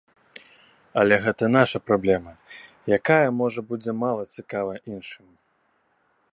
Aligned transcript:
Але 1.01 1.15
гэта 1.25 1.49
наша 1.57 1.81
праблема, 1.89 2.33
якая, 2.99 3.29
можа, 3.43 3.59
будзе 3.73 3.91
мала 4.05 4.23
цікавая 4.37 4.79
іншым. 4.97 5.27